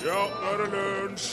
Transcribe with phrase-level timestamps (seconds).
[0.00, 1.28] Ja, nå er det lunsj!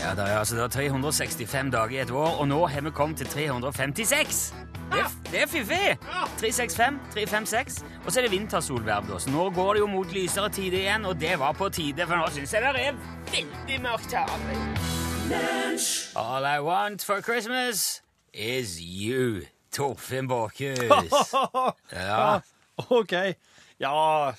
[0.00, 3.16] Ja, Det er altså da 365 dager i et år, og nå har vi kommet
[3.22, 4.54] til 356.
[4.92, 5.98] Det er, det er fiffig!
[6.40, 9.08] 365, 356, og så er det vintersolverv.
[9.08, 9.18] da.
[9.18, 12.16] Så nå går det jo mot lysere tider igjen, og det var på tide, for
[12.20, 12.98] nå syns jeg det er
[13.32, 14.28] veldig mørkt her.
[16.20, 18.02] All I want for Christmas
[18.34, 19.40] is you,
[19.72, 21.34] Torfinn Borchhus.
[21.92, 22.40] Ja.
[22.90, 23.12] Ok.
[23.80, 24.32] Ja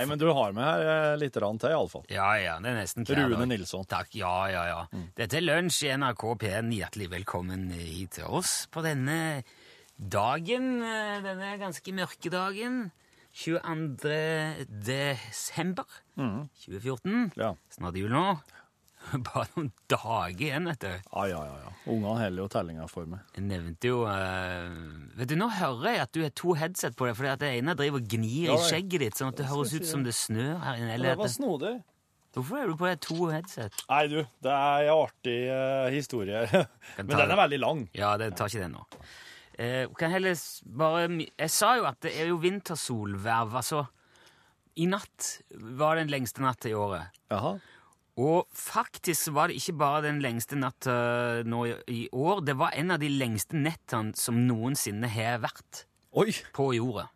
[0.00, 2.06] Nei, men du har med her eh, litt rann til, iallfall.
[2.08, 3.44] Ja, ja, det er nesten hver Rune.
[3.50, 3.84] Nilsson.
[3.84, 5.02] Takk, ja, ja, ja.
[5.18, 6.70] Dette er lunsj i NRK P1.
[6.72, 9.42] Hjertelig velkommen hit til oss på denne
[10.00, 12.86] dagen, eh, denne ganske mørke dagen.
[13.36, 14.16] 22.
[14.88, 15.84] desember
[16.16, 17.28] 2014.
[17.36, 17.52] Ja.
[17.76, 18.24] Snart jul nå.
[19.26, 20.88] Bare noen dager igjen, vet du.
[20.90, 21.54] Ja, ja, ja.
[21.64, 21.70] ja.
[21.90, 23.22] Ungene holder jo tellinga for meg.
[23.34, 24.74] Jeg nevnte jo eh,
[25.18, 27.52] Vet du, Nå hører jeg at du har to headset på deg, fordi at det
[27.58, 29.80] ene driver og gnir Ja, i det- skjegget ditt, sånn at det skal høres jeg
[29.80, 30.12] ut si som det.
[30.12, 30.90] det snør her inne.
[30.92, 31.72] Det Eller var det, snodig.
[32.36, 33.80] hvorfor er du på deg to headset?
[33.90, 36.44] Nei, du, det er en artig eh, historie.
[37.00, 37.34] Men ta den det.
[37.34, 37.82] er veldig lang.
[37.96, 38.84] Ja, det tar ikke den nå.
[39.60, 43.86] Eh, kan heller s- bare Jeg sa jo at det er jo vintersolverv, altså.
[44.80, 45.40] I natt
[45.80, 47.10] var den lengste natta i året.
[47.32, 47.56] Jaha.
[48.18, 52.90] Og faktisk var det ikke bare den lengste natta nå i- år, det var en
[52.90, 56.32] av de lengste nettene som noensinne har vært Oi!
[56.52, 57.08] på jorda.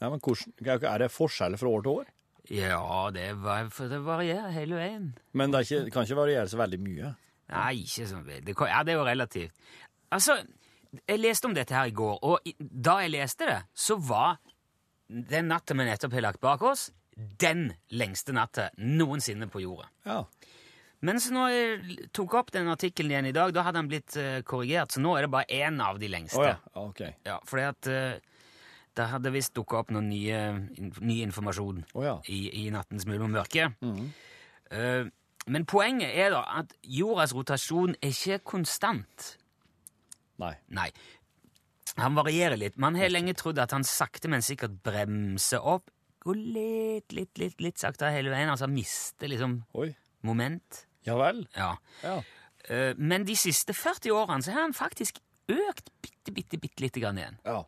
[0.00, 2.06] Ja, men Er det forskjell fra år til år?
[2.50, 5.14] Ja, det, var, det varierer hele veien.
[5.32, 7.14] Men det, er ikke, det kan ikke variere så veldig mye.
[7.50, 8.40] Nei, ikke så mye.
[8.40, 9.52] Det, ja, det er jo relativt.
[10.10, 10.38] Altså,
[11.06, 14.40] jeg leste om dette her i går, og da jeg leste det, så var
[15.10, 16.88] den natta vi nettopp har lagt bak oss,
[17.40, 19.88] den lengste natta noensinne på jorda.
[20.06, 20.22] Ja.
[21.06, 24.42] Mens nå jeg tok opp den artikkelen igjen i dag, da hadde han blitt eh,
[24.44, 26.40] korrigert, så nå er det bare én av de lengste.
[26.42, 26.58] Å ja.
[26.82, 27.00] OK.
[27.24, 28.40] Ja, fordi at uh,
[28.98, 30.40] det hadde visst dukka opp noen nye,
[30.76, 32.16] in, ny informasjon Å ja.
[32.28, 33.70] i, i nattens mulm og mørke.
[34.70, 35.06] Eh,
[35.50, 39.32] men poenget er da at jordas rotasjon er ikke konstant.
[40.42, 40.52] Nei.
[40.76, 40.90] Nei.
[42.00, 42.76] Han varierer litt.
[42.80, 45.88] Man har lenge trodd at han sakte, men sikkert bremser opp.
[46.20, 48.50] Går litt, litt, litt, litt saktere hele veien.
[48.52, 49.90] Altså mister liksom Oi.
[50.26, 50.84] moment.
[51.08, 51.46] Ja vel.
[51.56, 51.74] Ja.
[52.04, 52.18] Ja.
[52.68, 57.00] Eh, men de siste 40 årene så har han faktisk økt bitte, bitte, bitte lite
[57.02, 57.38] grann igjen.
[57.46, 57.62] Ja.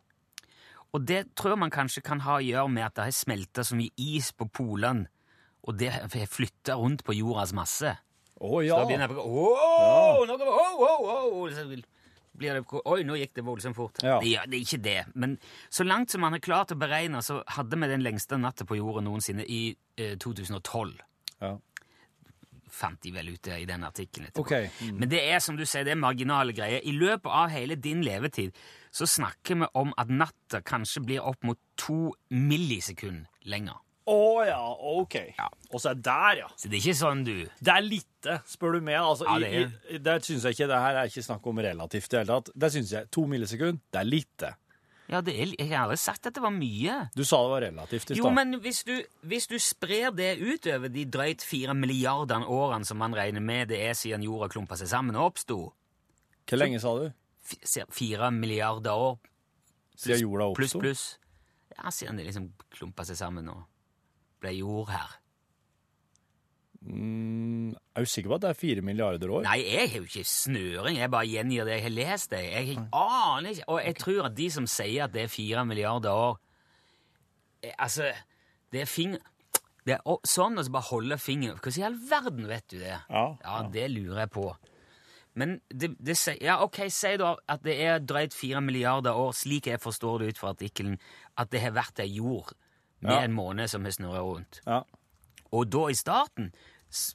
[0.93, 3.77] Og det tror man kanskje kan ha å gjøre med at det har smelta så
[3.79, 5.07] mye is på polene,
[5.65, 7.95] og det har flytta rundt på jordas masse.
[8.43, 8.77] Å Så ja.
[8.77, 11.09] da begynner jeg nå går det, åh, åh,
[11.41, 11.65] åh, så
[12.37, 14.01] blir det, Oi, nå gikk det voldsomt fort.
[14.03, 14.19] Ja.
[14.21, 14.99] Det, det er ikke det.
[15.13, 15.37] Men
[15.69, 18.79] så langt som man har klart å beregne, så hadde vi den lengste natta på
[18.79, 19.67] jorda noensinne i
[19.97, 20.97] eh, 2012.
[21.43, 21.59] ja.
[22.73, 24.31] Fant de vel ut det i den artikkelen.
[24.31, 24.47] etterpå.
[24.47, 24.69] Okay.
[24.81, 24.95] Mm.
[24.97, 26.81] Men det er som du sier, det er marginale greier.
[26.81, 28.57] I løpet av hele din levetid
[28.89, 33.77] så snakker vi om at natta kanskje blir opp mot to millisekunder lenger.
[34.09, 34.59] Å ja,
[34.99, 35.13] OK.
[35.37, 35.45] Ja.
[35.71, 36.47] Og så er det der, ja.
[36.59, 38.97] Så det er ikke sånn du Det er lite, spør du meg.
[38.99, 42.03] Altså, Ja, det er- i, syns jeg ikke det her er ikke snakk om relativt
[42.03, 42.51] i det hele tatt.
[42.55, 43.11] Det syns jeg.
[43.11, 44.55] To millisekunder, det er lite.
[45.11, 47.09] Ja, det er, jeg har aldri sagt at det var mye.
[47.15, 48.93] Du sa det var relativt i Jo, men hvis du,
[49.27, 53.81] hvis du sprer det utover de drøyt fire milliardene årene som man regner med det
[53.83, 55.73] er siden jorda klumpa seg sammen og oppsto
[56.47, 57.11] Hvor lenge sa du?
[57.91, 59.19] Fire milliarder år
[59.99, 61.03] Siden jorda pluss, pluss.
[61.77, 63.65] Ja, siden det liksom klumpa seg sammen og
[64.43, 65.19] ble jord her.
[66.83, 69.45] Mm, er du sikker på at det er fire milliarder år?
[69.45, 70.97] Nei, jeg har jo ikke snøring.
[70.99, 72.31] Jeg bare gjengir det jeg har lest.
[72.33, 72.41] Det.
[72.43, 73.67] Jeg aner ikke.
[73.71, 76.35] Og jeg tror at de som sier at det er fire milliarder år
[77.63, 78.11] eh, Altså,
[78.71, 79.23] det er finger...
[79.83, 82.93] Det er sånn å bare holde fingeren Hvordan i all verden vet du det?
[82.95, 84.45] Ja, ja det lurer jeg på.
[85.39, 89.33] Men det, det sier Ja, OK, si da at det er drøyt fire milliarder år,
[89.35, 90.95] slik jeg forstår det ut fra artikkelen,
[91.35, 92.53] at det har vært ei jord
[93.03, 93.21] med Ja.
[93.27, 94.61] en måne som har snurra rundt.
[94.65, 94.83] Ja.
[95.53, 96.51] Og da i starten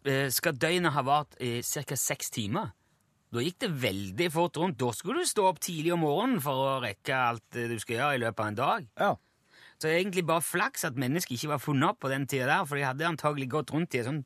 [0.04, 1.96] eh, skal døgnet ha vart i ca.
[1.96, 2.72] seks timer.
[3.32, 4.78] Da gikk det veldig fort rundt.
[4.80, 8.14] Da skulle du stå opp tidlig om morgenen for å rekke alt du skal gjøre
[8.16, 8.86] i løpet av en dag.
[8.98, 9.16] ja.
[9.78, 12.46] Så det er egentlig bare flaks at mennesket ikke var funnet opp på den tida
[12.50, 14.24] der, for de hadde antagelig gått rundt i en sånn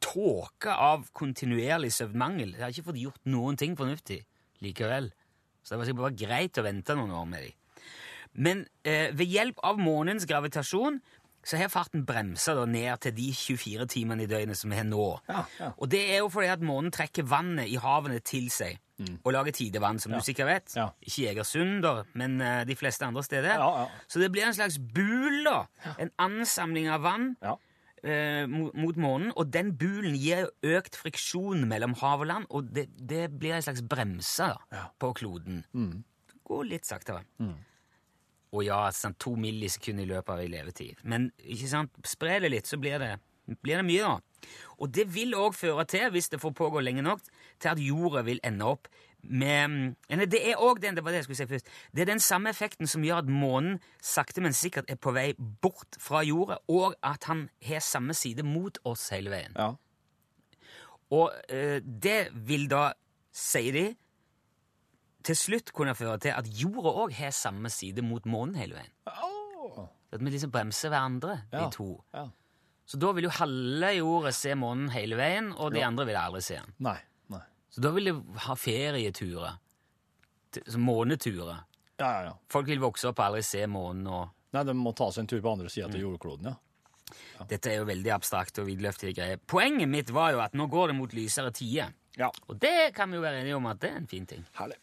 [0.00, 2.52] tåke av kontinuerlig søvnmangel.
[2.54, 4.20] De hadde ikke fått gjort noen ting fornuftig
[4.62, 5.10] likevel.
[5.62, 7.52] Så det var sikkert bare greit å vente noen år med dem.
[8.34, 11.00] Men eh, ved hjelp av månens gravitasjon
[11.44, 15.06] så har farten bremsa ned til de 24 timene i døgnet som vi har nå.
[15.28, 15.72] Ja, ja.
[15.82, 18.78] Og det er jo fordi at månen trekker vannet i havene til seg
[19.24, 20.68] og lager tidevann, som du sikkert vet.
[20.70, 20.78] Mm.
[20.78, 20.84] Ja.
[21.02, 23.56] Ikke Egersund, men uh, de fleste andre steder.
[23.58, 23.88] Ja, ja.
[24.06, 25.64] Så det blir en slags bul, da.
[25.98, 27.56] En ansamling av vann Ja.
[28.04, 32.70] eh, mot, mot månen, og den bulen gir økt friksjon mellom hav og land, og
[32.70, 34.84] det, det blir en slags bremse da, Ja.
[35.02, 35.64] på kloden.
[35.74, 36.04] Mm.
[36.46, 37.24] Går litt saktere.
[38.52, 41.00] Og ja, sant, to millisekunder i løpet av ei levetid.
[41.08, 43.14] Men ikke sant, spre det litt, så blir det,
[43.64, 44.48] blir det mye, da.
[44.82, 47.22] Og det vil òg føre til, hvis det får pågå lenge nok,
[47.62, 48.90] til at jorda vil ende opp
[49.22, 52.08] med Eller det er òg den det var det jeg skulle si først, det er
[52.10, 56.24] den samme effekten som gjør at månen sakte, men sikkert er på vei bort fra
[56.26, 59.54] jorda, og at han har samme side mot oss hele veien.
[59.54, 59.76] Ja.
[61.14, 62.92] Og eh, det vil da,
[63.30, 63.86] sier de,
[65.24, 68.92] til slutt kunne føre til at jorda òg har samme side mot månen hele veien.
[69.06, 69.86] Oh.
[70.12, 71.64] At vi liksom bremser hverandre, Ja.
[71.64, 72.04] de to.
[72.14, 72.28] ja.
[72.84, 75.86] Så da vil jo halve jorda se månen hele veien, og de jo.
[75.86, 76.74] andre vil aldri se den.
[76.80, 76.98] Nei.
[77.30, 77.40] Nei.
[77.70, 78.14] Så da vil de
[78.46, 79.54] ha ferieturer.
[80.76, 81.62] Måneturer.
[81.98, 82.32] Ja, ja, ja.
[82.50, 84.06] Folk vil vokse opp og aldri se månen.
[84.10, 86.58] og Nei, de må ta seg en tur på andre sida til jordkloden, ja.
[87.48, 89.40] Dette er jo veldig abstrakt og vidløftige greier.
[89.46, 91.90] Poenget mitt var jo at nå går det mot lysere tider.
[92.16, 92.28] Ja.
[92.48, 94.44] Og det kan vi jo være enige om at det er en fin ting.
[94.56, 94.76] Herlig.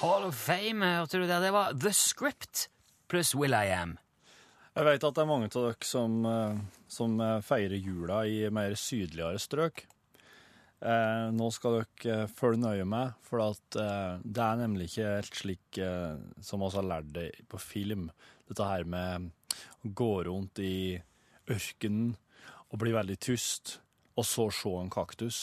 [0.00, 1.40] Hall of Fame, hørte du det?
[1.42, 2.68] Det var The Script
[3.10, 3.98] pluss Will I Am.
[4.76, 8.44] Jeg vet at det er mange av dere som, eh, som eh, feirer jula i
[8.54, 9.82] mer sydligere strøk.
[10.80, 15.10] Eh, nå skal dere eh, følge nøye med, for at, eh, det er nemlig ikke
[15.18, 18.08] helt slik eh, som vi har lært det på film.
[18.48, 19.28] Dette her med
[19.84, 21.00] å gå rundt i
[21.50, 22.16] ørkenen
[22.70, 23.80] og bli veldig tyst,
[24.16, 25.40] og så se en kaktus,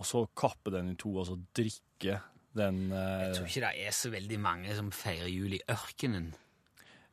[0.00, 2.20] og så kappe den i to, og så drikke
[2.56, 6.32] den eh, Jeg tror ikke det er så veldig mange som feirer jul i ørkenen.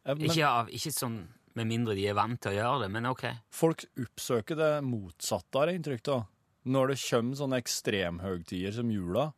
[0.05, 1.27] eh, men- Ikke, av, ikke sånn
[1.57, 3.23] med mindre de er vant til å gjøre det, men ok.
[3.51, 6.25] Folk oppsøker det motsatte, har jeg inntrykk av.
[6.67, 9.33] Når det kommer sånne ekstremhøgtider som jula,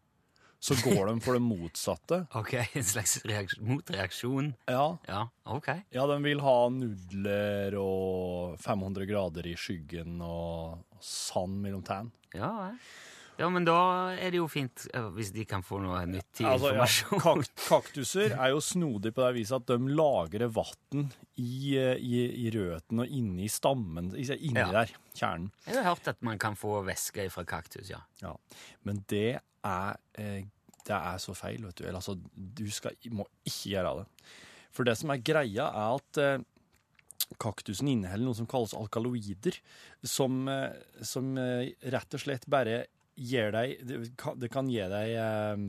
[0.60, 2.22] så går de for det motsatte.
[2.40, 3.20] Ok, En slags
[3.60, 4.54] motreaksjon.
[4.68, 5.70] Ja, Ja, ok.
[5.96, 12.12] ja, de vil ha nudler og 500 grader i skyggen og sand mellom tærne.
[12.36, 12.74] Ja, ja.
[13.40, 13.76] Ja, men da
[14.20, 14.84] er det jo fint
[15.16, 17.46] hvis de kan få noe nyttig Altså, ja, informasjon.
[17.70, 21.06] kaktuser er jo snodig på det viset at de lagrer vann
[21.40, 24.68] i, i, i røttene og inni stammen, inni Ja.
[24.82, 25.50] der, kjernen.
[25.66, 28.02] Jeg har hørt at man kan få væske fra kaktus, ja.
[28.22, 28.36] Ja,
[28.84, 30.44] men det er, eh,
[30.84, 31.86] det er så feil, vet du.
[31.88, 34.08] Eller altså, du skal, må ikke gjøre det.
[34.76, 36.44] For det som er greia, er at eh,
[37.42, 39.58] kaktusen inneholder noe som kalles alkaloider,
[40.04, 42.82] som, eh, som rett og slett bare
[43.20, 45.66] gir deg Det kan, det kan gi deg eh,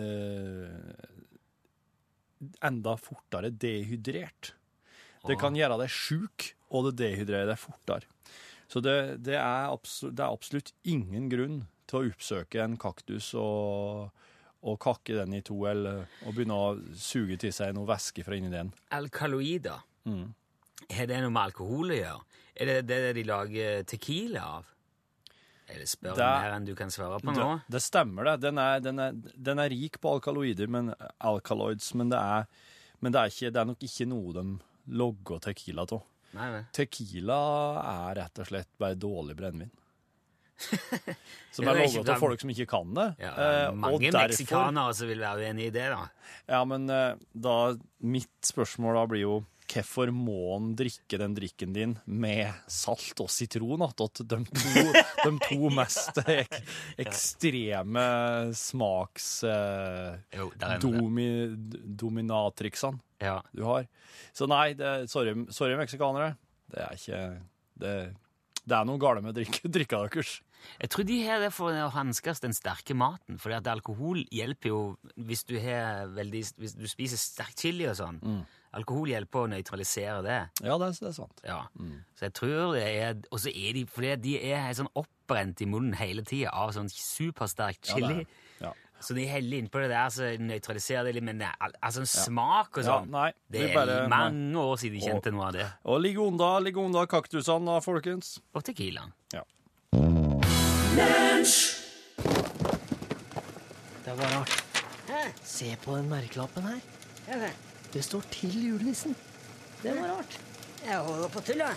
[0.00, 1.06] eh,
[2.64, 4.54] enda fortere dehydrert.
[5.28, 8.08] Det kan gjøre deg sjuk, og det dehydrerer deg fortere.
[8.72, 13.28] Så det, det, er absolutt, det er absolutt ingen grunn til å oppsøke en kaktus
[13.38, 14.08] og,
[14.64, 18.38] og kakke den i to, eller og begynne å suge til seg noe væske fra
[18.38, 18.72] inni den.
[18.96, 20.32] Alkaloider, Mm.
[20.90, 22.22] har det noe med alkohol å gjøre?
[22.58, 24.71] Er det det de lager tequila av?
[25.72, 27.48] Eller spør Det- mer enn du kan svare på nå?
[27.64, 28.36] Det, det stemmer, det.
[28.44, 29.12] Den er, den, er,
[29.50, 32.46] den er rik på alkaloider, men alkaloids, men det er,
[33.00, 34.46] men det er, ikke, det er nok ikke noe de
[35.02, 36.02] logger tequila av.
[36.72, 37.38] Tequila
[37.82, 39.70] er rett og slett bare dårlig brennevin.
[41.52, 43.06] Som er logget av folk som ikke kan det.
[43.20, 46.04] Ja, det og mange derfor- meksikanere som vil være uenig i det, da.
[46.48, 47.56] Ja, men eh, da,
[48.00, 49.34] mitt spørsmål da blir jo
[49.72, 54.22] hvorfor må han drikke den drikken din med salt og sitron attåt?
[54.28, 54.84] De to,
[55.24, 56.58] de to mest ek,
[57.02, 58.04] ekstreme
[58.56, 59.28] smaks...
[59.48, 60.18] Eh,
[63.22, 63.38] Ja.
[63.54, 63.86] du har.
[64.34, 66.34] Så nei, det, sorry, sorry meksikanere.
[66.72, 67.22] Det er ikke
[67.82, 67.92] Det,
[68.62, 70.40] det er noe galt med drikke, drikka deres.
[70.78, 73.38] Jeg tror de har det for å hanskes den sterke maten.
[73.42, 74.80] For alkohol hjelper jo
[75.18, 78.20] hvis du, har veldig, hvis du spiser sterk chili og sånn.
[78.22, 78.42] Mm.
[78.74, 80.38] Alkohol hjelper å nøytralisere det.
[80.64, 81.42] Ja, det er, det er sant.
[81.44, 81.58] Ja.
[81.78, 81.98] Mm.
[82.16, 85.66] Så jeg tror det er Og så er de fordi de er sånn oppbrent i
[85.68, 88.22] munnen hele tida av sånn supersterk chili.
[88.60, 88.72] Ja, ja.
[89.02, 91.24] Så de heller innpå det der, så nøytraliserer det litt.
[91.26, 95.00] Men det al- altså smak og Ja, sånn nei, Det er bare- mange år siden
[95.00, 95.66] de kjente noe av det.
[95.84, 98.38] Og ligge unna, ligge unna kaktusene, da, folkens.
[98.54, 99.12] Og Tequilaen.
[99.34, 99.42] Ja.
[104.04, 104.62] Det var rart.
[105.44, 106.80] Se på den merkelappen her.
[107.92, 109.14] Det står 'Til julenissen'.
[109.82, 110.38] Det var rart.
[110.86, 111.74] Jeg holder på tull, da.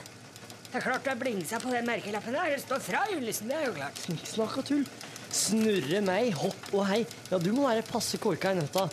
[0.71, 2.49] Det er klart du har blingsa på den merkelappen der.
[2.55, 3.99] Det står fra julenissen, det er jo klart.
[4.05, 4.85] Snikksnakk og tull.
[5.31, 7.05] Snurre meg, hopp og hei.
[7.31, 8.89] Ja, du må være passe korka i nøtta.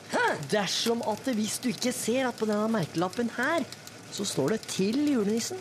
[0.50, 3.64] Dersom at hvis du ikke ser at på denne merkelappen her,
[4.12, 5.60] så står det 'Til julenissen'.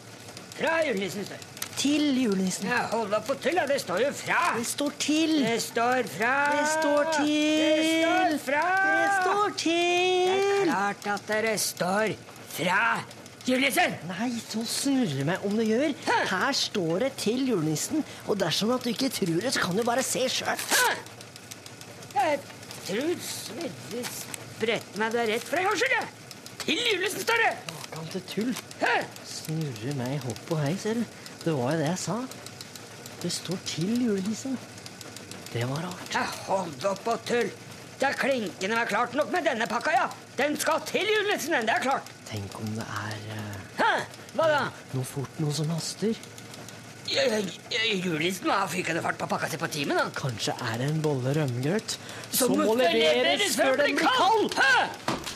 [0.57, 1.60] Fra julenissen står det.
[1.81, 2.67] Til julenissen.
[2.91, 3.63] Hold da på til, ja.
[3.65, 4.41] Det står jo fra.
[4.57, 5.39] Det står 'til'.
[5.45, 6.33] Det står fra.
[6.57, 7.79] Det står til.
[7.79, 8.65] Det står fra.
[8.99, 10.27] Det står til.
[10.29, 12.13] Det er klart at dere står
[12.49, 12.83] fra
[13.47, 13.97] julenissen.
[14.11, 15.97] Nei, så snurre meg om det gjør.
[16.29, 19.83] Her står det 'til julenissen', og dersom at du ikke tror det, så kan du
[19.83, 20.57] bare se sjøl.
[22.13, 22.39] Det
[22.85, 26.07] Truls Vedde spredte meg det rett for en gangs skyld, jeg.
[26.65, 27.53] Til julenissen, står det!
[27.91, 28.55] Makan til tull.
[29.25, 31.03] Snurre meg hopp og hei, ser du.
[31.41, 32.17] Det var jo det jeg sa.
[33.21, 34.57] Det står til julenissen.
[35.51, 36.13] Det var rart.
[36.13, 37.49] Ja, hold opp og tull.
[38.01, 40.05] Det er klinkende med klart nok med denne pakka, ja.
[40.37, 41.67] Den skal til julenissen, den.
[41.69, 42.13] Det er klart.
[42.29, 43.89] Tenk om det er uh, Hæ?
[44.37, 44.61] Hva da?
[44.95, 46.15] noe fort, noe som haster.
[47.11, 50.07] Julenissen må ha fykende fart på pakka si på timen, da.
[50.15, 51.97] Kanskje er det en bolle rømmegrøt
[52.31, 54.61] Som må leveres før den blir kald!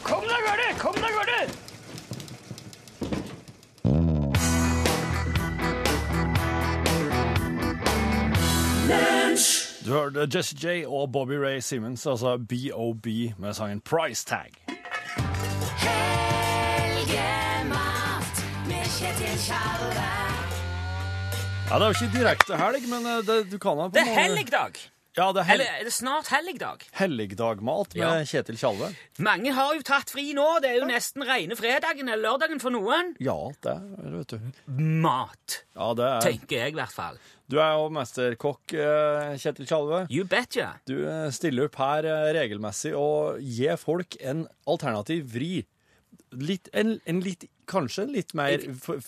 [0.05, 0.69] Kom deg av gårde!
[0.79, 1.64] Kom deg av gårde!
[9.35, 13.05] Du hørte Jesse J og Bobby Ray Simmons, altså BOB,
[13.37, 14.53] med sangen Price Tag.
[16.95, 18.39] Helgemat
[18.69, 20.07] med Kjetil Tjalve.
[21.67, 24.05] Ja, Det er jo ikke direkte helg, men eh, det, du kan ha på Det
[24.07, 24.79] er helligdag!
[25.15, 26.81] Ja, det er hel Eller er det snart helligdag?
[26.99, 28.23] helligdagmat med Ja.
[28.27, 28.89] Kjetil Tjalve.
[29.23, 30.43] Mange har jo tatt fri nå.
[30.63, 33.13] Det er jo nesten rene fredagen eller lørdagen for noen.
[33.23, 34.39] Ja, det er det, vet du.
[35.03, 37.19] Mat, Ja, det er tenker jeg i hvert fall.
[37.51, 40.07] Du er jo mesterkokk, eh, Kjetil Tjalve.
[40.09, 40.71] You betcha.
[40.89, 45.63] Du eh, stiller opp her eh, regelmessig og gir folk en alternativ vri.
[46.35, 48.59] Litt, en, en litt, kanskje en litt mer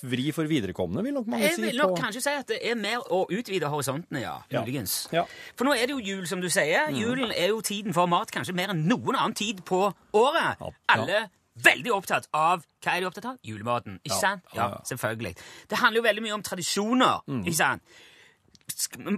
[0.05, 2.77] vri for viderekomne, vil nok mange Jeg vil nok på- kanskje si at det er
[2.79, 4.35] mer å utvide horisontene, ja.
[4.53, 4.61] Ja.
[4.61, 5.07] Muligens.
[5.11, 5.25] Ja.
[5.57, 6.87] For nå er det jo jul, som du sier.
[6.95, 9.81] Julen er jo tiden for mat kanskje mer enn noen annen tid på
[10.15, 10.61] året.
[10.61, 10.71] Ja.
[10.95, 11.23] Alle
[11.57, 13.37] veldig opptatt av Hva er de opptatt av?
[13.43, 13.97] Julematen.
[14.05, 14.19] Ikke Ja.
[14.21, 14.43] sant?
[14.55, 15.33] Ja, selvfølgelig.
[15.67, 17.23] Det handler jo veldig mye om tradisjoner.
[17.41, 17.81] Ikke sant?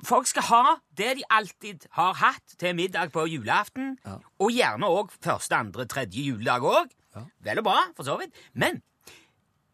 [0.05, 0.63] Folk skal ha
[0.97, 3.95] det de alltid har hatt til middag på julaften,
[4.39, 6.91] og gjerne òg første, andre, tredje juledag òg.
[7.43, 8.35] Vel og bra, for så vidt.
[8.53, 8.81] Men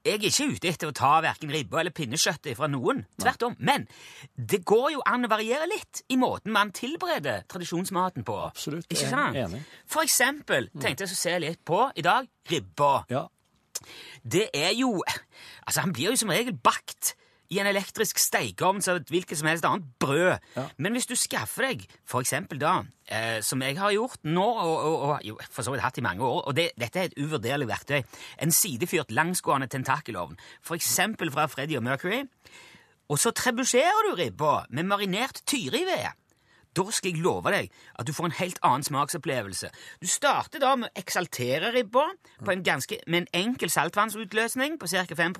[0.06, 3.04] jeg er ikke ute etter å ta verken ribbe eller pinnekjøttet fra noen.
[3.20, 3.56] Tvert om.
[3.60, 3.88] Men
[4.38, 8.38] det går jo an å variere litt i måten man tilbereder tradisjonsmaten på.
[8.48, 9.36] Absolutt, Ikke sant?
[9.42, 9.64] enig.
[9.90, 12.94] For eksempel tenkte jeg å se litt på i dag ribba.
[13.10, 13.26] Ja.
[14.24, 15.02] Det er jo
[15.68, 17.16] Altså, han blir jo som regel bakt
[17.54, 20.38] i en elektrisk stekeovn som et hvilket som helst annet brød.
[20.56, 20.66] Ja.
[20.78, 24.76] Men hvis du skaffer deg, for eksempel da, eh, som jeg har gjort nå, og,
[24.76, 27.18] og, og jo, for så vidt hatt i mange år, og det, dette er et
[27.22, 28.02] uvurderlig verktøy,
[28.42, 32.24] en sidefyrt langsgående tentakelovn, for eksempel fra Freddy og Mercury,
[33.10, 36.14] og så trebusjerer du ribba med marinert tyrived.
[36.76, 39.70] Da skal jeg love deg at du får en helt annen smaksopplevelse.
[40.02, 42.10] Du starter da med å eksaltere ribba
[42.42, 45.06] på en ganske, med en enkel saltvannsutløsning på ca.
[45.16, 45.38] 5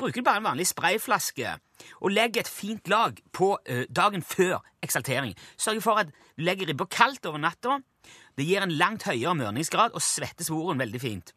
[0.00, 1.58] Bruker du bare en vanlig sprayflaske
[2.00, 5.34] og legger et fint lag på ø, dagen før eksaltering.
[5.60, 7.80] Sørg for at du legger ribba kaldt over natta.
[8.36, 11.34] Det gir en langt høyere mørningsgrad og svetter svoren veldig fint.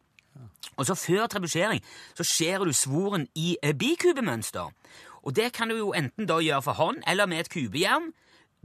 [0.77, 1.83] Og så Før trebusjering
[2.15, 4.71] så skjærer du svoren i eh, bikubemønster.
[5.23, 8.11] Og Det kan du jo enten da gjøre for hånd eller med et kubejern.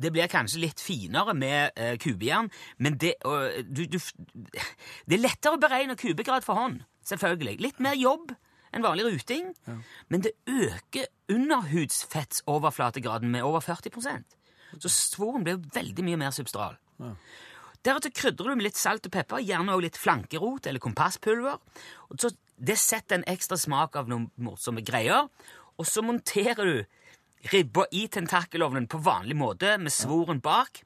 [0.02, 3.98] Det blir kanskje litt finere med uh, kubejern, men det, uh, du, du,
[5.10, 6.84] det er lettere å beregne kubegrad for hånd.
[7.02, 7.56] Selvfølgelig.
[7.58, 8.30] Litt mer jobb
[8.72, 9.54] enn vanlig ruting,
[10.08, 14.24] men det øker underhudsfettsoverflategraden med over 40%
[14.78, 16.76] Så svoren blir veldig mye mer substral.
[17.84, 21.56] Deretter krydrer du med litt salt og pepper, gjerne også litt flankerot eller kompasspulver.
[22.10, 25.28] Og så, det setter en ekstra smak av noen morsomme greier.
[25.78, 26.84] Og så monterer du
[27.52, 30.82] ribba i tentakelovnen på vanlig måte med svoren bak.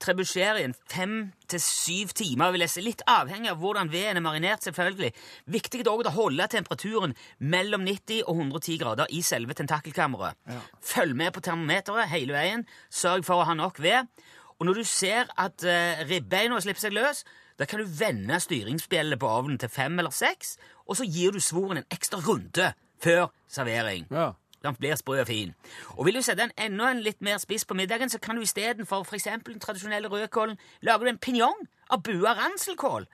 [0.00, 1.14] Trebusjer i en fem
[1.50, 2.84] til syv timer, vil jeg si.
[2.84, 5.10] Litt avhengig av hvordan veden er marinert, selvfølgelig.
[5.52, 10.38] Viktig er også å holde temperaturen mellom 90 og 110 grader i selve tentakelkammeret.
[10.80, 12.64] Følg med på termometeret hele veien.
[12.88, 14.08] Sørg for å ha nok ved.
[14.60, 17.24] Og når du ser at uh, ribbeina slipper seg løs,
[17.60, 20.56] da kan du vende styringsbjellet på ovnen til fem eller seks,
[20.88, 24.06] og så gir du svoren en ekstra runde før servering.
[24.08, 24.32] Ja.
[24.60, 25.54] Den blir sprø og fin.
[25.96, 28.44] Og vil du sette den enda en litt mer spiss på middagen, så kan du
[28.44, 29.28] istedenfor f.eks.
[29.46, 33.06] den tradisjonelle rødkålen lage en pinjong av bua ranselkål.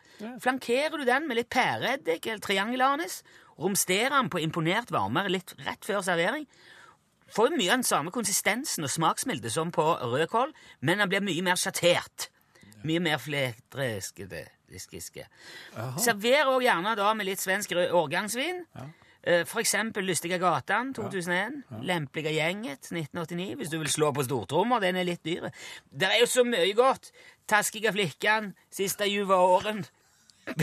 [0.43, 3.23] Flankerer du den med litt pæreeddik eller triangelanis,
[3.59, 6.47] romsterer den på imponert varmere litt rett før servering,
[7.33, 11.25] får du mye av den samme konsistensen og smaksmilde som på rødkål, men den blir
[11.25, 12.31] mye mer sjattert.
[12.87, 14.29] Mye mer fletriske.
[16.03, 18.65] Server òg gjerne da med litt svensk årgangsvin.
[18.77, 21.65] Eh, For eksempel Lystige gatan 2001.
[21.83, 24.79] Lempelige gjenget 1989, hvis du vil slå på stortrommer.
[24.85, 25.51] Den er litt dyre.
[25.91, 27.11] Det er jo så mye godt.
[27.51, 29.83] Taskiga flikkan, Siste juva åren.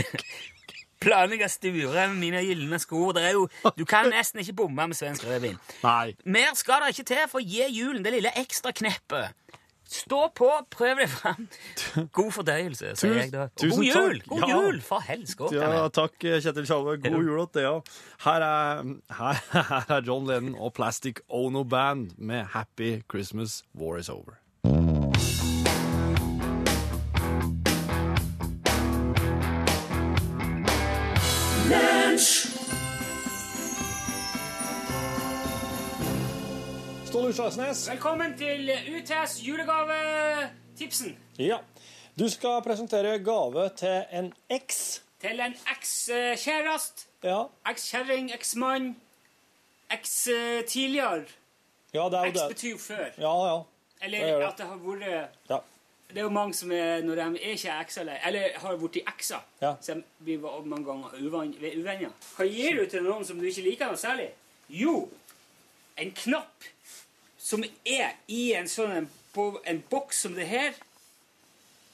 [1.04, 3.10] Planiga sture, mine gylne sko.
[3.16, 5.60] Det er jo, du kan nesten ikke bomme med svensk rødvin.
[5.84, 6.14] Nei.
[6.24, 9.36] Mer skal det ikke til for å gi julen det lille ekstra kneppet.
[9.94, 11.48] Stå på, prøv deg fram.
[12.18, 13.44] God fordøyelse, sier jeg da.
[13.54, 14.22] Og God jul!
[14.28, 14.52] God Ja.
[14.58, 15.68] jul, for helskottene!
[15.78, 16.98] Ja, takk, Kjetil Tjalve.
[17.04, 17.92] God jul til deg.
[18.26, 18.48] Her,
[19.20, 24.40] her, her er John Lennon og Plastic Ono Band med Happy Christmas, War Is Over.
[37.24, 37.90] Utslagsnes.
[37.90, 41.18] Velkommen til UTS julegavetipsen.
[41.40, 41.58] Ja.
[42.20, 45.02] Du skal presentere gave til en eks.
[45.22, 47.44] Til en eks-kjærest, Ja.
[47.70, 48.90] Ekskjerring, eksmann,
[49.92, 51.24] eks-mann, eks-tidligere.
[51.94, 52.50] Ja, det er jo Eks det.
[52.50, 53.06] betyr jo før.
[53.18, 53.62] Ja, ja.
[54.02, 54.44] Eller det det.
[54.48, 55.58] at det har vært Ja.
[56.10, 58.98] Det er jo mange som er, når de er ikke ekser, eller, eller har blitt
[59.08, 59.76] ekser, Ja.
[59.82, 60.04] så de
[60.38, 62.10] blir mange ganger uvenner.
[62.38, 64.30] Hva gir du til noen som du ikke liker noe særlig?
[64.70, 65.10] Jo,
[65.98, 66.64] en knapp
[67.44, 69.08] som er i en sånn en,
[69.68, 70.76] en boks som det her,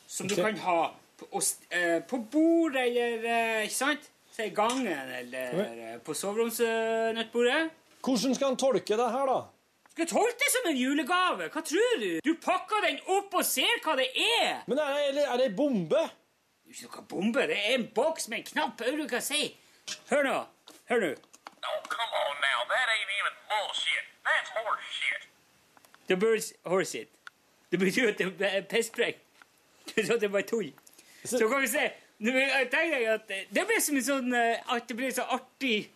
[0.06, 0.36] som okay.
[0.36, 0.80] du kan ha
[1.18, 4.10] på, og eh, på bordet eller eh, ikke sant?
[4.40, 5.96] I gangen eller okay.
[6.06, 7.74] på soveromsnøttbordet.
[8.06, 9.40] Hvordan skal han tolke det her, da?
[9.92, 11.50] Skal jeg tolke det som en julegave?
[11.52, 12.12] Hva tror du?
[12.24, 14.62] Du pakker den opp og ser hva det er!
[14.72, 16.06] Men er det, er det ei bombe?
[16.64, 17.48] Det er ikke noe bombe.
[17.52, 18.86] Det er en boks med en knapp.
[18.86, 19.50] Hør du hva du kan si?
[20.14, 20.38] Hør nå.
[20.94, 21.12] Hør nå.
[21.60, 22.64] Oh, come on now.
[22.72, 24.06] That ain't even bullshit.
[24.24, 25.29] That's horse shit.
[26.10, 27.10] The birds horse it.
[27.72, 29.20] Det betyr at det er pisspreik.
[29.96, 30.72] Du sa at det var tull.
[31.24, 31.86] Så kan vi se.
[32.20, 35.90] Tenker deg at det- det blir som en sånn eh, at det blir så artig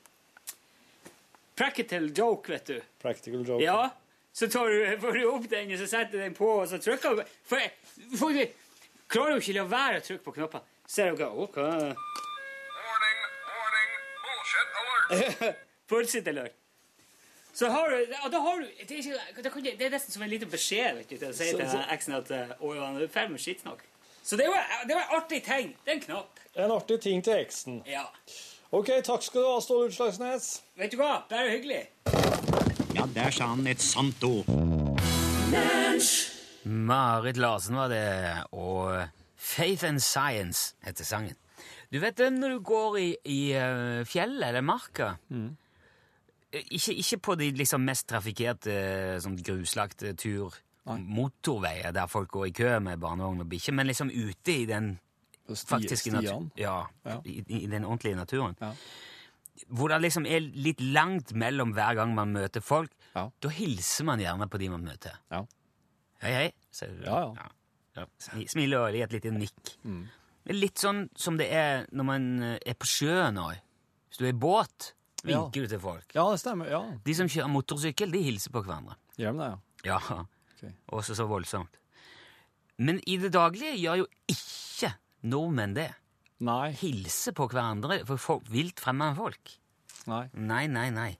[1.55, 2.81] practical joke, vet du.
[3.01, 3.63] Practical joke.
[3.63, 3.89] Ja.
[4.33, 6.77] Så tar du, får du opp den, og så setter du den på, og så
[6.81, 7.59] trykker du For,
[8.17, 8.45] for du
[9.13, 10.61] klarer jo ikke la være å trykke på knapper.
[10.89, 11.57] Ser dere OK?
[11.57, 13.91] Warning, warning,
[14.25, 15.59] bullshit alert.
[15.89, 16.49] bullshit eller?
[17.53, 20.29] Så har du, og da har du det er, ikke, det er nesten som en
[20.31, 22.97] liten beskjed vet du, til å si Så- til så- eksen at eh, å, han
[23.01, 23.83] er ferdig med skittsnakk.
[24.23, 25.75] Så det var, det var en artig ting.
[25.85, 26.39] Det er en knapp.
[26.55, 27.81] En artig ting til eksen.
[27.85, 28.05] Ja.
[28.71, 30.61] OK, takk skal du ha, Ståle Utslagsnes.
[30.79, 31.21] Vet du hva?
[31.29, 31.83] Bare hyggelig.
[32.95, 34.49] Ja, der sa han et sant ord.
[36.65, 39.07] Marit Larsen var det, og
[39.37, 41.35] Faith and Science heter sangen.
[41.91, 45.51] Du vet det, når du går i, i eh, fjellet eller marka eh,
[46.53, 48.75] ikke, ikke på de liksom mest trafikkerte,
[49.23, 50.53] sånn gruslagte tur
[50.99, 54.97] motorveier der folk går i kø med barnevogn og bikkje, men liksom ute i den
[55.47, 56.51] Sti- faktiske naturen.
[56.59, 57.19] ja, Ja.
[57.25, 58.55] I, I den ordentlige naturen.
[58.61, 58.73] Ja.
[59.69, 62.91] Hvor det liksom er litt langt mellom hver gang man møter folk.
[63.15, 63.29] Ja.
[63.41, 65.17] Da hilser man gjerne på de man møter.
[65.31, 65.43] Ja.
[66.21, 67.03] Hei, hei, sier du.
[67.05, 67.47] Ja, ja.
[67.95, 68.05] Ja.
[68.19, 69.75] Smi- Smiler og gir et lite nikk.
[70.49, 73.59] Er litt sånn som det er når man eh, er på sjøen òg.
[74.09, 76.05] Hvis du er i båt, vinker du til folk.
[76.15, 76.69] Ja, det stemmer.
[76.71, 78.95] Ja, De som kjører motorsykkel, de hilser på hverandre.
[79.17, 79.51] gjør de det,
[79.85, 79.97] ja.
[79.97, 80.23] Ja,
[80.63, 80.71] Okay.
[80.95, 81.75] også så voldsomt.
[82.77, 84.93] Men i det daglige gjør jo ikke
[85.27, 85.89] nordmenn det.
[86.39, 86.71] Nei.
[86.71, 89.51] Hilser på hverandre for folk, vilt fremmede folk.
[90.07, 90.29] Nei.
[90.33, 91.17] Nei, nei, nei.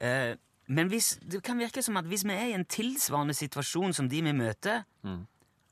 [0.00, 0.34] Eh,
[0.68, 4.08] men hvis, det kan virke som at hvis vi er i en tilsvarende situasjon som
[4.08, 4.84] de vi møter,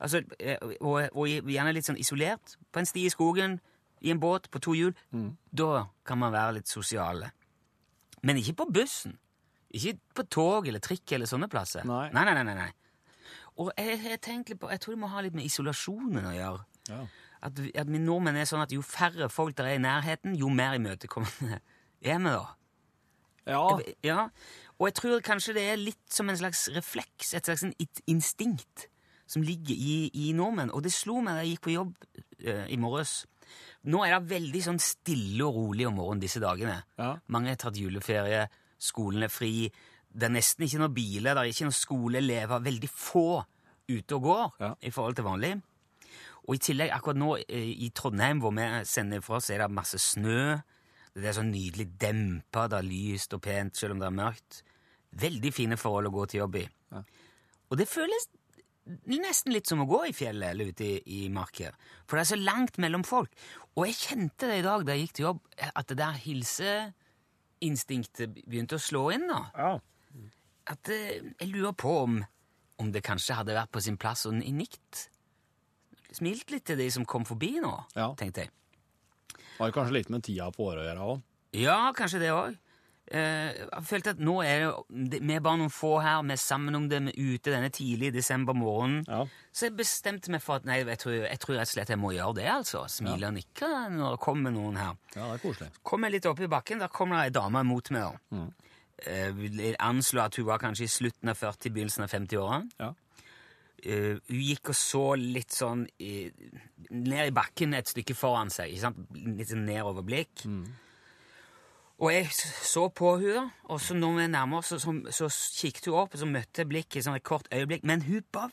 [0.00, 3.60] altså, eh, og, og gjerne litt sånn isolert, på en sti i skogen,
[4.02, 4.94] i en båt, på to hjul,
[5.52, 7.30] da kan man være litt sosiale.
[8.26, 9.16] Men ikke på bussen.
[9.70, 11.86] Ikke på tog eller trikk eller sånne plasser.
[11.88, 12.08] Nei.
[12.14, 12.42] nei, nei.
[12.42, 12.70] nei, nei.
[13.60, 16.62] Og jeg, jeg, på, jeg tror det må ha litt med isolasjonen å gjøre.
[16.90, 17.02] Ja.
[17.46, 20.50] At, at vi nordmenn er sånn at jo færre folk der er i nærheten, jo
[20.52, 21.60] mer imøtekommende
[22.12, 22.46] er vi da.
[23.48, 23.62] Ja.
[24.04, 24.24] Ja,
[24.78, 27.74] og jeg tror kanskje det er litt som en slags refleks, et slags en
[28.08, 28.86] instinkt
[29.30, 30.72] som ligger i, i nordmenn.
[30.74, 31.92] Og det slo meg da jeg gikk på jobb
[32.42, 33.24] eh, i morges.
[33.90, 36.82] Nå er det veldig sånn stille og rolig om morgenen disse dagene.
[37.00, 37.14] Ja.
[37.32, 38.42] Mange har tatt juleferie,
[38.80, 39.70] skolen er fri,
[40.10, 43.24] det er nesten ikke noen biler, det er ikke noen skoleelever, veldig få
[43.90, 44.74] ute og går Ja.
[44.82, 45.52] i forhold til vanlig.
[46.48, 49.70] Og i tillegg, akkurat nå eh, i Trondheim, hvor vi sender fra oss, er det
[49.70, 50.56] masse snø.
[51.14, 54.62] Det er sånn nydelig dempa, det er lyst og pent, selv om det er mørkt.
[55.20, 56.66] Veldig fine forhold å gå til jobb i.
[56.92, 57.02] Ja.
[57.70, 58.28] Og det føles
[59.06, 61.70] nesten litt som å gå i fjellet eller ute i, i marka.
[62.06, 63.30] For det er så langt mellom folk.
[63.76, 65.40] Og jeg kjente det i dag da jeg gikk til jobb,
[65.74, 69.26] at det der hilseinstinktet begynte å slå inn.
[69.30, 69.40] da.
[69.56, 69.72] ja.
[70.70, 72.20] At eh, jeg lurer på om,
[72.78, 75.08] om det kanskje hadde vært på sin plass og nikt.
[76.14, 78.12] Smilt litt til de som kom forbi nå, Ja.
[78.18, 78.50] tenkte jeg.
[79.58, 81.18] Har kanskje litt med tida på året å gjøre òg.
[81.58, 82.50] Ja, kanskje det òg.
[83.10, 86.38] Eh, jeg følte at nå er det, Vi er bare noen få her, vi er
[86.38, 89.02] sammen om det, vi er ute denne tidlige desember morgenen.
[89.08, 89.24] Ja.
[89.50, 91.98] Så jeg bestemte meg for at nei, jeg tror, jeg tror rett og slett jeg
[91.98, 92.84] må gjøre det, altså.
[92.88, 94.94] Smile og nikke når det kommer noen her.
[95.16, 95.70] ja, det er koselig.
[95.82, 98.14] Kom jeg litt opp i bakken, der kom det ei dame mot meg.
[98.30, 98.46] da.
[99.10, 102.62] Eh, Jeg anslå at hun var kanskje i slutten av 40, begynnelsen av 50-åra.
[102.78, 102.92] Ja.
[103.80, 106.26] Uh, hun gikk og så litt sånn i,
[106.92, 108.74] ned i bakken et stykke foran seg.
[108.76, 110.42] Litt sånn nedoverblikk.
[112.00, 115.28] Og jeg så på henne, og så når vi nærmer oss, så, så, så
[115.60, 117.84] kikket hun opp, og så møtte blikket sånn et kort øyeblikk.
[117.84, 118.50] Men hun bare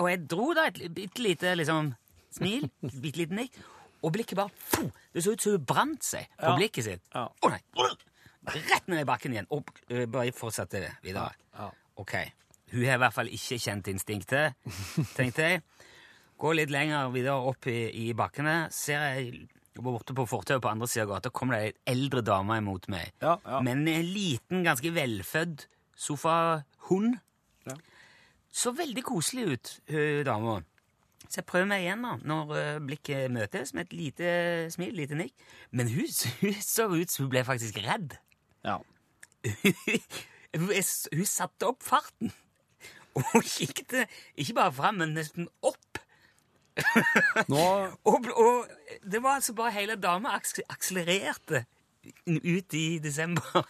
[0.00, 1.92] Og jeg dro da et bitte lite liksom,
[2.34, 3.60] smil, et bitte lite nikk,
[4.02, 6.56] og blikket bare puh, Det så ut som hun brant seg på Ja.
[6.58, 7.04] blikket sitt.
[7.14, 7.28] Ja.
[7.42, 7.62] oh, nei!
[8.46, 11.30] Rett ned i bakken igjen, og øh, bare fortsatte videre.
[11.54, 11.70] Ja.
[12.02, 12.12] Ok,
[12.74, 14.54] hun har i hvert fall ikke kjent instinktet,
[15.18, 15.62] tenkte jeg.
[16.38, 19.46] Gå litt lenger videre opp i, i bakkene, ser jeg
[19.84, 23.12] borte på fortauet på andre siden av gata kommer det ei eldre dame imot meg.
[23.24, 23.60] Ja, ja.
[23.64, 27.18] Men en liten, ganske velfødd sofahund.
[27.66, 27.76] Ja.
[28.56, 30.60] Så veldig koselig ut, hun dama.
[31.26, 34.32] Så jeg prøver meg igjen da, når eh, blikket møtes med et lite
[34.72, 35.34] smil, lite nikk.
[35.74, 36.06] Men hun,
[36.42, 38.16] hun så ut som hun ble faktisk redd.
[38.66, 38.78] Ja.
[40.56, 42.32] hun, hun satte opp farten.
[43.34, 46.02] Og kikket ikke bare fram, men nesten opp.
[47.48, 47.60] Nå
[48.04, 48.66] Og, og
[49.04, 51.64] det var altså bare hele dama aks akselererte
[52.26, 53.64] ut i desember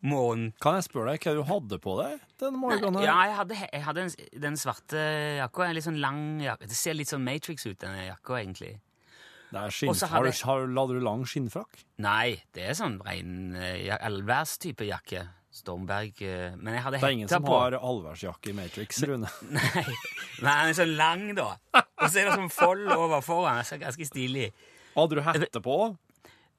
[0.00, 0.52] morgen.
[0.62, 2.94] kan jeg spørre deg hva du hadde på deg den morgenen?
[3.00, 4.14] Nei, Ja, jeg hadde, jeg hadde en,
[4.46, 5.02] den svarte
[5.40, 5.66] jakka.
[5.66, 6.68] En litt sånn lang jakke.
[6.70, 8.78] Det ser litt sånn Matrix ut, denne jakka, egentlig.
[9.50, 11.82] Det er skinn, har du, har, Hadde du lang skinnfrakk?
[12.00, 15.26] Nei, det er sånn ren uh, allværstype jakke.
[15.50, 16.20] Stormberg.
[16.22, 17.56] eh, men jeg hadde Det er ingen som på.
[17.58, 19.26] har allværsjakke i Matrix, Rune.
[19.56, 21.48] Nei, Nei, den er sånn lang, da.
[21.74, 23.58] Og så er det sånn fold over foran.
[23.58, 24.46] Det er ganske stilig.
[24.96, 25.76] Hadde du hette på?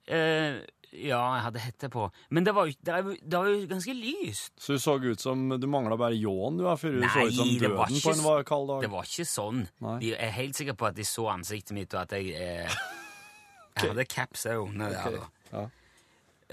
[0.08, 2.10] Eh, ja, jeg hadde hette på.
[2.36, 4.52] Men det var jo, det er jo- det var jo ganske lyst.
[4.60, 7.48] Så du så ut som du mangla bare ljåen, du, før du så ut som
[7.48, 8.82] det var døden på en kald dag.
[8.82, 9.62] Det var ikke sånn.
[9.80, 10.00] Nei.
[10.00, 12.70] De er helt sikker på at de så ansiktet mitt, og at jeg eh,
[13.82, 15.12] Jeg hadde caps òg under der.
[15.15, 15.30] da.
[15.54, 15.63] Ja.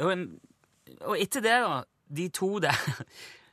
[0.05, 0.41] Og, en-
[1.03, 1.83] og etter det, da,
[2.15, 2.79] de to der,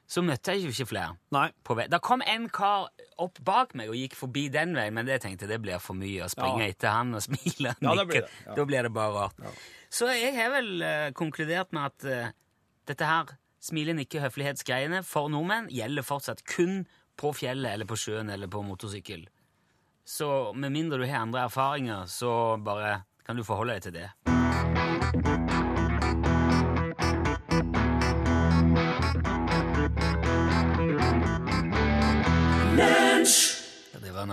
[0.08, 1.16] så møtte jeg jo ikke flere.
[1.34, 1.48] Nei.
[1.66, 1.88] på vei.
[1.90, 2.90] Da kom en kar
[3.22, 6.26] opp bak meg og gikk forbi den veien, men det tenkte det blir for mye
[6.26, 6.70] å springe Ja.
[6.76, 7.74] etter han og smile.
[7.82, 8.56] Ja, det blir det, ja.
[8.56, 9.56] Da blir det bare rart.
[9.90, 12.36] Så jeg har vel uh, konkludert med at uh,
[12.86, 13.34] dette her
[13.66, 16.84] smile, nikke, høflighetsgreiene for nordmenn gjelder fortsatt kun
[17.18, 19.26] på fjellet eller på sjøen eller på motorsykkel.
[20.06, 24.35] Så med mindre du har andre erfaringer, så bare kan du forholde deg til det.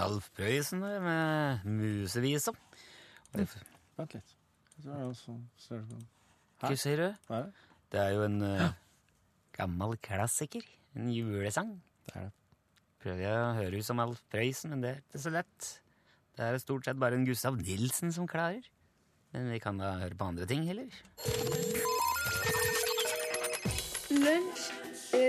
[0.02, 2.56] Alf Prøysen med museviser.
[3.32, 4.32] Vent litt.
[4.82, 7.08] Hva sier du?
[7.28, 7.42] Det?
[7.92, 8.72] Det er jo en uh,
[9.54, 10.64] gammel klassiker.
[10.98, 11.76] En julesang.
[12.08, 12.34] Det er det.
[13.02, 15.70] Prøver jeg å høre ut som Alf Prøysen, men det er ikke så lett.
[16.38, 18.66] Det er stort sett bare en Gustav Nilsen som klarer.
[19.32, 20.90] Men vi kan da høre på andre ting heller.
[24.12, 24.66] Lunsj,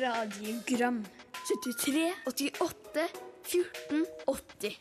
[0.03, 1.03] radiogram
[1.43, 3.07] 73, 88,
[3.43, 4.77] 14, 80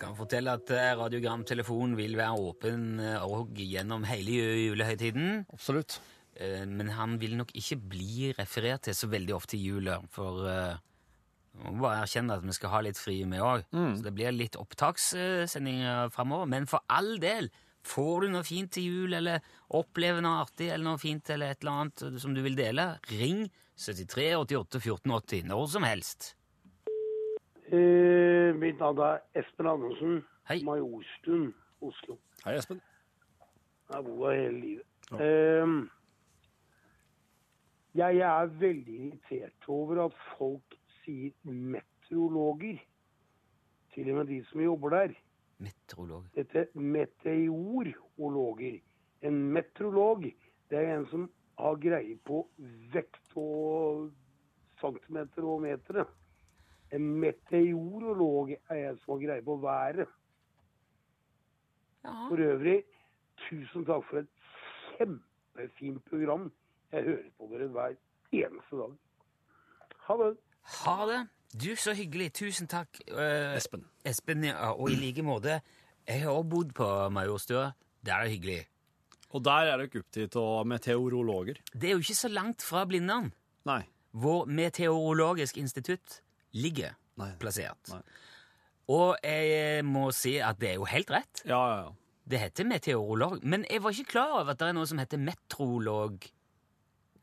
[0.00, 4.34] Kan fortelle at eh, Radiogramtelefonen vil være åpen eh, og gjennom hele
[4.66, 5.44] julehøytiden.
[5.54, 6.00] Absolutt.
[6.34, 10.42] Eh, Men han vil nok ikke bli referert til så veldig ofte i jula, for
[11.54, 13.62] vi må bare erkjenne at vi skal ha litt fri med òg.
[13.70, 16.50] Så det blir litt opptakssendinger framover.
[16.50, 17.46] Men for all del,
[17.86, 19.38] får du noe fint til jul, eller
[19.78, 23.44] opplever noe artig, eller noe fint, eller et eller annet som du vil dele, ring
[23.78, 26.34] 73 88 14 80 når som helst.
[27.74, 30.24] Eh, mitt navn er Espen Andersen.
[30.48, 30.64] Hei.
[30.64, 32.18] Majorstuen, Oslo.
[32.44, 32.80] Hei, Espen.
[33.88, 34.84] Jeg har bodd her hele livet.
[35.18, 35.68] Eh,
[37.94, 40.68] jeg er veldig irritert over at folk
[41.02, 42.78] sier meteorologer.
[43.94, 45.10] Til og med de som jobber der.
[45.58, 46.24] Meteorolog.
[46.34, 48.78] Dette er meteorologer.
[49.22, 50.22] En meteorolog,
[50.70, 52.48] det er en som har greie på
[52.92, 54.10] vekt og
[54.80, 56.04] centimeter og metere.
[56.94, 60.10] En meteorolog er jeg som har greie på været.
[62.04, 62.12] Ja.
[62.28, 62.82] For øvrig,
[63.48, 64.28] tusen takk for et
[64.96, 66.50] kjempefint program.
[66.92, 67.96] Jeg hører på dere hver
[68.32, 68.92] eneste dag.
[70.06, 70.36] Ha det.
[70.84, 71.22] Ha det.
[71.54, 72.32] Du, så hyggelig.
[72.34, 73.00] Tusen takk.
[73.08, 73.86] Eh, Espen.
[74.04, 75.60] Espen, ja, og i like måte.
[76.06, 77.70] Jeg har også bodd på Majorstua.
[78.06, 78.60] Der er det hyggelig.
[79.34, 81.58] Og der er dere opptatt av meteorologer.
[81.72, 83.32] Det er jo ikke så langt fra Blindern,
[83.64, 83.80] Nei.
[84.12, 86.20] Vår Meteorologisk institutt
[86.54, 87.32] ligger Nei.
[87.42, 87.90] plassert.
[87.92, 88.00] Nei.
[88.94, 91.42] Og jeg må si at det er jo helt rett.
[91.48, 91.92] Ja, ja, ja.
[92.24, 93.42] Det heter meteorolog.
[93.44, 96.24] Men jeg var ikke klar over at det er noe som heter metrolog.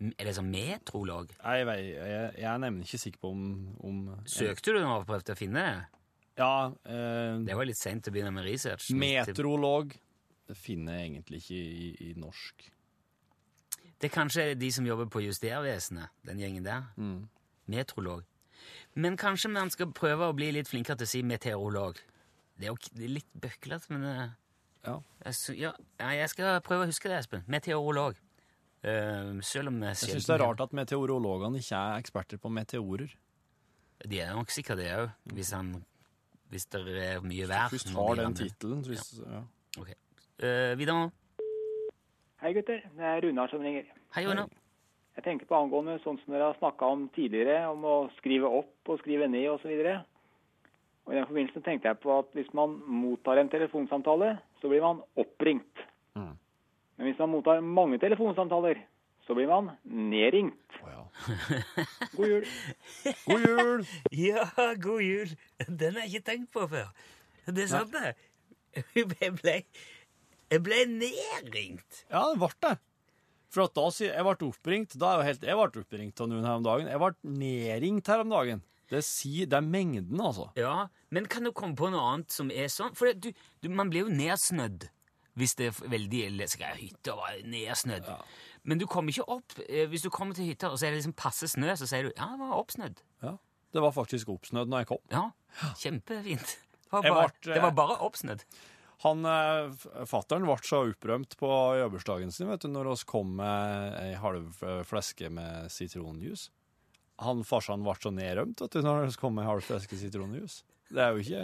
[0.02, 1.30] Er det sånn metrolog?
[1.38, 3.42] Jeg, vet- jeg, jeg er nemlig ikke sikker på om,
[3.86, 6.02] om Søkte du nå og prøvde å finne det?
[6.42, 6.52] Ja,
[6.90, 8.90] eh, Det var litt seint å begynne med research.
[8.98, 9.94] meteorolog
[10.50, 12.66] det finner jeg egentlig ikke i, i norsk.
[14.02, 16.88] Det er kanskje de som jobber på Justervesenet, den gjengen der.
[16.98, 17.28] Mm.
[17.72, 18.26] Metrolog.
[18.96, 22.00] Men kanskje man skal prøve å bli litt flinkere til å si meteorolog.
[22.60, 24.30] Det er jo litt bøklete, men eh,
[24.86, 24.98] Ja.
[25.26, 27.44] jeg, ja, ja, jeg skal prøve å huske det, Espen.
[27.48, 28.16] Meteorolog.
[28.84, 32.50] Uh, selv om jeg Jeg syns det er rart at meteorologene ikke er eksperter på
[32.50, 33.12] meteorer.
[34.10, 35.52] De er nok sikkert det òg, hvis,
[36.50, 37.70] hvis det er mye vær.
[37.70, 38.82] Hvis du har den tittelen.
[38.84, 39.44] hvis- Ja.
[39.78, 39.94] Okay.
[40.42, 41.12] Uh, videre nå.
[42.42, 43.86] Hei gutter, det er Runar som ringer.
[44.16, 44.50] Hei, Jonas.
[45.18, 48.92] Jeg tenker på angående sånn som dere har snakka om tidligere, om å skrive opp
[48.94, 49.74] og skrive ned osv.
[51.06, 54.84] Og I den forbindelse tenkte jeg på at hvis man mottar en telefonsamtale, så blir
[54.86, 55.84] man oppringt.
[56.16, 56.36] Mm.
[56.98, 58.80] Men hvis man mottar mange telefonsamtaler,
[59.28, 60.80] så blir man nedringt.
[62.16, 62.46] God jul.
[63.26, 63.86] God jul!
[64.16, 64.48] Ja,
[64.82, 65.34] god jul.
[65.68, 66.94] Den har jeg ikke tenkt på før.
[67.46, 68.16] Det er sant, det.
[68.96, 69.58] Jeg ble,
[70.52, 72.06] jeg ble nedringt.
[72.08, 72.78] Ja, det ble det.
[73.52, 76.46] For da sier jeg ble oppringt, da er jo helt Jeg ble oppringt av noen
[76.48, 76.88] her om dagen.
[76.88, 78.62] Jeg ble nedringt her om dagen.
[78.92, 80.50] Det, sier, det er mengden, altså.
[80.60, 82.96] Ja, men kan du komme på noe annet som er sånn?
[82.96, 84.90] For det- du, du, man blir jo nedsnødd
[85.40, 86.48] hvis det er veldig ille.
[86.52, 88.10] Skal jeg hytte og være nedsnødd?
[88.68, 91.00] Men du kommer ikke opp eh, Hvis du kommer til hytta, og så er det
[91.00, 93.00] liksom passe snø, så sier du ja, det var oppsnødd.
[93.24, 93.38] Ja.
[93.72, 95.00] Det var faktisk oppsnødd når jeg kom.
[95.12, 95.24] Ja,
[95.80, 96.58] kjempefint.
[96.92, 98.44] Det var Jeg bare, ble, eh, det var bare oppsnødd.
[99.02, 103.96] Han, Fattern Fatteren ble så opprømt på jobbursdagen sin vet du, når vi kom med
[104.02, 106.52] ei halv eh, fleske med sitronjuice.
[107.26, 110.62] Han farsan ble så nedrømt vet du, når vi kom med ei halv fleske sitronjuice.
[110.92, 111.44] Det er jo ikke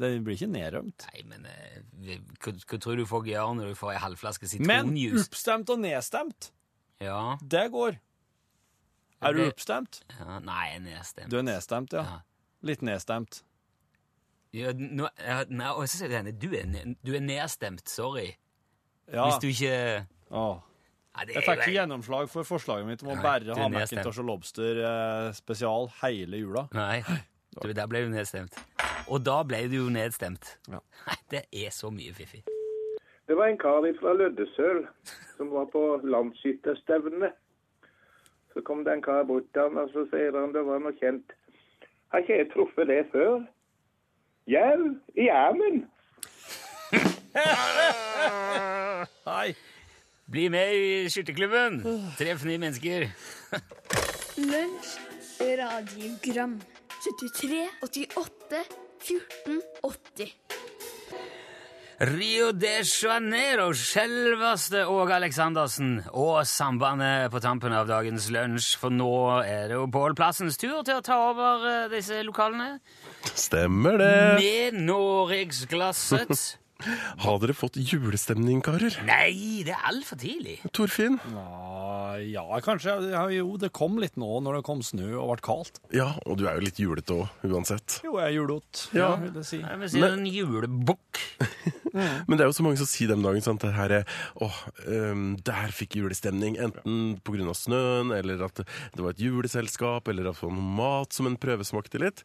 [0.00, 1.06] Det blir ikke nedrømt.
[1.14, 4.92] Nei, men eh, hva, hva tror du folk gjør når du får ei halvflaske Men
[4.92, 5.26] sitronjuice?
[5.30, 6.50] oppstemt og nedstemt,
[7.00, 7.96] Ja, det går.
[9.24, 10.02] Er du oppstemt?
[10.18, 11.30] ja, Nei, jeg er nedstemt.
[11.32, 12.04] Du er nedstemt, ja.
[12.04, 12.20] Ja.
[12.68, 13.42] Litt nedstemt.
[14.52, 18.32] Ja, nå, ja, nei, og så sier du du er, ne- du er nedstemt, sorry.
[19.10, 19.28] Ja.
[19.28, 20.56] Hvis du ikke Åh.
[21.18, 23.68] ja, det Jeg fikk ikke gjennomslag for forslaget mitt om å Nei, bare er ha
[23.68, 24.00] nedstemt.
[24.00, 26.66] Macintosh og Lobster eh, spesial hele jula.
[26.74, 27.02] Nei,
[27.62, 28.54] du, der ble du nedstemt.
[29.10, 30.56] Og da ble du jo nedstemt.
[30.70, 30.82] Ja.
[31.06, 32.42] Nei, det er så mye fiffig.
[33.30, 34.84] Det var en kar fra Løddesøl
[35.36, 37.30] som var på landsskytterstevne.
[38.50, 40.94] Så kom det en kar bort til han, og så sier han det var noe
[40.98, 41.30] kjent.
[42.10, 43.44] Har ikke jeg truffet det før?
[44.50, 45.84] Jau, i ermen.
[49.28, 49.54] Hei!
[50.26, 51.78] Bli med i skytterklubben!
[52.18, 53.06] Treff nye mennesker.
[54.42, 54.96] Lunsj,
[55.38, 56.58] radiogram
[56.98, 58.64] 73, 88,
[59.06, 60.59] 14, 80
[62.00, 68.70] Rio de Janeiro, selveste Åge Aleksandersen og sambandet på tampen av dagens lunsj.
[68.80, 69.10] For nå
[69.44, 72.78] er det jo Pål Plassens tur til å ta over eh, disse lokalene.
[73.34, 74.16] Stemmer det.
[74.40, 76.32] Med Norgesglasset.
[77.26, 78.96] Har dere fått julestemning, karer?
[79.04, 80.56] Nei, det er altfor tidlig.
[80.72, 81.20] Torfinn?
[81.34, 82.94] Ja, ja, kanskje.
[83.12, 85.80] Ja, jo, det kom litt nå når det kom snø og ble kaldt.
[85.94, 88.00] Ja, og du er jo litt julete òg, uansett.
[88.04, 89.10] Jo, jeg er julete, Ja.
[89.20, 89.60] vil jeg si.
[89.62, 91.22] Jeg vil si en julebukk.
[92.28, 94.04] Men det er jo så mange som sier dem dagen sant, det her er,
[94.42, 97.18] åh, um, der fikk julestemning, enten
[97.50, 101.26] av snøen, eller at det var et juleselskap, eller at det var noe mat som
[101.30, 102.22] en prøvesmakte litt.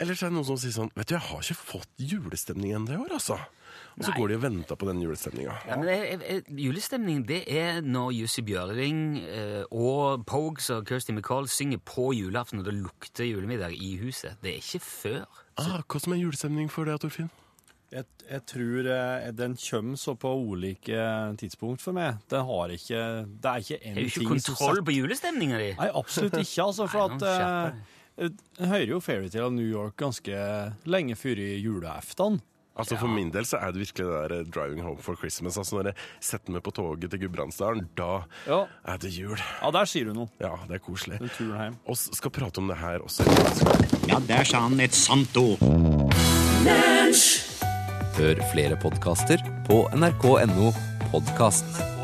[0.00, 2.72] Eller så er det noen som sier sånn, vet du, jeg har ikke fått julestemning
[2.78, 3.36] ennå i år, altså.
[3.98, 4.16] Og så Nei.
[4.16, 5.54] går de og venter på den julestemninga.
[5.68, 5.96] Ja, men det,
[6.30, 12.10] er- julestemning det er når Jussi Bjørling eh, og Pogues og Kirsty MacColl synger på
[12.16, 14.38] julaften, og det lukter julemiddag i huset.
[14.42, 15.20] Det er ikke før.
[15.60, 17.28] Ah, hva som er julestemning for deg, Torfinn?
[17.90, 21.04] Jeg, jeg tror eh, den kommer så på ulike
[21.42, 22.20] tidspunkt for meg.
[22.30, 23.00] Det, har ikke
[23.42, 25.70] Det er ikke én ting som jo du ikke kontroll på julestemninga di.
[25.80, 26.86] Nei, absolutt ikke, altså.
[26.94, 28.30] For Nei, at eh, Jeg
[28.68, 30.32] hører jo Fairytale of New York ganske
[30.84, 32.40] lenge før i julaften.
[32.80, 35.58] Altså For min del så er det virkelig det der 'Driving Home for Christmas'.
[35.58, 38.64] Altså Når jeg setter meg på toget til Gudbrandsdalen, da Ja.
[38.86, 39.36] er det jul.
[39.62, 40.28] Ja, der sier du noe.
[40.40, 41.18] Ja, det er koselig.
[41.18, 41.76] Den turen hjem.
[41.86, 43.24] Og skal prate om det her også.
[44.08, 45.58] Ja, der sa han et sant ord.
[48.16, 50.72] Hør flere podkaster på nrk.no
[51.10, 51.99] podkast.